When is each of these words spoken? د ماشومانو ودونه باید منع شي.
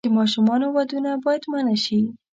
د 0.05 0.07
ماشومانو 0.17 0.65
ودونه 0.75 1.11
باید 1.25 1.43
منع 1.51 1.75
شي. 1.85 1.99